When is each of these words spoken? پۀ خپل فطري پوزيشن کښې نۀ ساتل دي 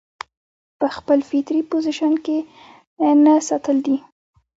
پۀ 0.79 0.87
خپل 0.97 1.19
فطري 1.29 1.61
پوزيشن 1.71 2.13
کښې 2.25 2.37
نۀ 3.23 3.33
ساتل 3.47 3.77
دي 3.85 3.97